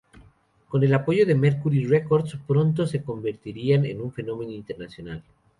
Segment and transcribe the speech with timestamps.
[0.67, 5.23] Con el apoyo de Mercury Records, pronto se convertirían en un fenómeno internacional.